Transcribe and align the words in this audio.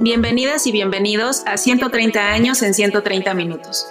Bienvenidas 0.00 0.66
y 0.66 0.72
bienvenidos 0.72 1.44
a 1.46 1.56
130 1.56 2.32
años 2.32 2.62
en 2.62 2.74
130 2.74 3.32
minutos, 3.34 3.86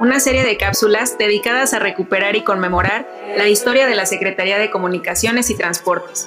una 0.00 0.18
serie 0.18 0.44
de 0.44 0.56
cápsulas 0.56 1.18
dedicadas 1.18 1.74
a 1.74 1.78
recuperar 1.78 2.36
y 2.36 2.42
conmemorar 2.42 3.06
la 3.36 3.48
historia 3.48 3.86
de 3.86 3.94
la 3.94 4.06
Secretaría 4.06 4.58
de 4.58 4.70
Comunicaciones 4.70 5.50
y 5.50 5.54
Transportes. 5.54 6.26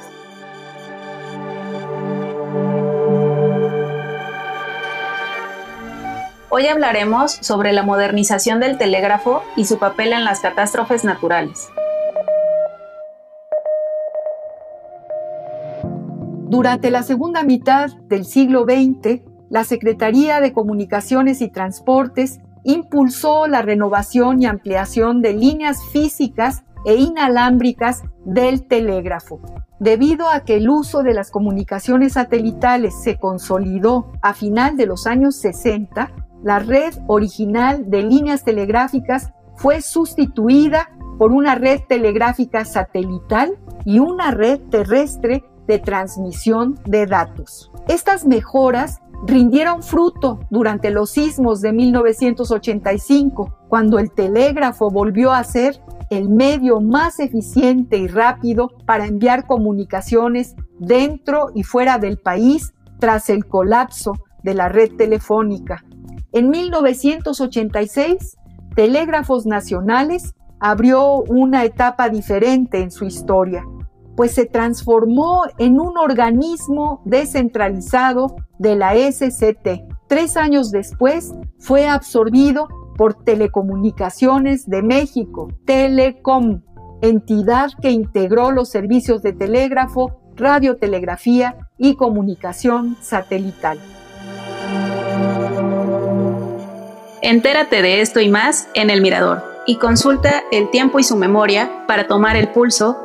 Hoy 6.49 6.67
hablaremos 6.67 7.31
sobre 7.31 7.73
la 7.73 7.81
modernización 7.81 8.59
del 8.59 8.77
telégrafo 8.77 9.43
y 9.55 9.65
su 9.65 9.79
papel 9.79 10.13
en 10.13 10.23
las 10.23 10.39
catástrofes 10.39 11.03
naturales. 11.03 11.69
Durante 16.47 16.91
la 16.91 17.01
segunda 17.01 17.43
mitad 17.43 17.89
del 18.07 18.23
siglo 18.23 18.65
XX, 18.65 19.21
la 19.49 19.63
Secretaría 19.63 20.41
de 20.41 20.53
Comunicaciones 20.53 21.41
y 21.41 21.49
Transportes 21.49 22.39
impulsó 22.63 23.47
la 23.47 23.63
renovación 23.63 24.41
y 24.41 24.45
ampliación 24.45 25.21
de 25.21 25.33
líneas 25.33 25.79
físicas 25.91 26.63
e 26.85 26.95
inalámbricas 26.95 28.03
del 28.25 28.67
telégrafo. 28.67 29.41
Debido 29.79 30.29
a 30.29 30.41
que 30.41 30.57
el 30.57 30.69
uso 30.69 31.01
de 31.01 31.15
las 31.15 31.31
comunicaciones 31.31 32.13
satelitales 32.13 32.93
se 33.03 33.17
consolidó 33.17 34.11
a 34.21 34.33
final 34.33 34.77
de 34.77 34.85
los 34.85 35.07
años 35.07 35.35
60, 35.37 36.11
la 36.43 36.59
red 36.59 36.93
original 37.07 37.89
de 37.89 38.03
líneas 38.03 38.43
telegráficas 38.43 39.33
fue 39.55 39.81
sustituida 39.81 40.91
por 41.17 41.31
una 41.31 41.55
red 41.55 41.81
telegráfica 41.89 42.65
satelital 42.65 43.57
y 43.83 43.97
una 43.97 44.29
red 44.29 44.59
terrestre 44.69 45.43
de 45.67 45.79
transmisión 45.79 46.79
de 46.85 47.05
datos. 47.05 47.71
Estas 47.87 48.25
mejoras 48.25 49.01
rindieron 49.25 49.81
fruto 49.81 50.39
durante 50.49 50.91
los 50.91 51.11
sismos 51.11 51.61
de 51.61 51.73
1985, 51.73 53.57
cuando 53.69 53.99
el 53.99 54.11
telégrafo 54.11 54.89
volvió 54.89 55.31
a 55.31 55.43
ser 55.43 55.81
el 56.09 56.29
medio 56.29 56.79
más 56.81 57.19
eficiente 57.19 57.97
y 57.97 58.07
rápido 58.07 58.69
para 58.85 59.07
enviar 59.07 59.47
comunicaciones 59.47 60.55
dentro 60.79 61.51
y 61.55 61.63
fuera 61.63 61.97
del 61.97 62.17
país 62.17 62.73
tras 62.99 63.29
el 63.29 63.45
colapso 63.45 64.13
de 64.43 64.53
la 64.53 64.69
red 64.69 64.91
telefónica. 64.95 65.83
En 66.31 66.49
1986, 66.49 68.37
Telégrafos 68.75 69.45
Nacionales 69.45 70.35
abrió 70.59 71.23
una 71.23 71.63
etapa 71.63 72.09
diferente 72.09 72.81
en 72.81 72.91
su 72.91 73.05
historia 73.05 73.63
pues 74.15 74.33
se 74.33 74.45
transformó 74.45 75.43
en 75.57 75.79
un 75.79 75.97
organismo 75.97 77.01
descentralizado 77.05 78.35
de 78.57 78.75
la 78.75 78.95
SCT. 78.95 79.85
Tres 80.07 80.37
años 80.37 80.71
después 80.71 81.33
fue 81.59 81.87
absorbido 81.87 82.67
por 82.97 83.23
Telecomunicaciones 83.23 84.69
de 84.69 84.81
México, 84.81 85.49
Telecom, 85.65 86.61
entidad 87.01 87.71
que 87.81 87.91
integró 87.91 88.51
los 88.51 88.69
servicios 88.69 89.21
de 89.21 89.33
telégrafo, 89.33 90.21
radiotelegrafía 90.35 91.69
y 91.77 91.95
comunicación 91.95 92.97
satelital. 93.01 93.79
Entérate 97.21 97.81
de 97.81 98.01
esto 98.01 98.19
y 98.19 98.29
más 98.29 98.69
en 98.75 98.89
El 98.89 99.01
Mirador 99.01 99.43
y 99.65 99.77
consulta 99.77 100.43
el 100.51 100.69
tiempo 100.69 100.99
y 100.99 101.03
su 101.03 101.15
memoria 101.15 101.85
para 101.87 102.07
tomar 102.07 102.35
el 102.35 102.49
pulso 102.49 103.04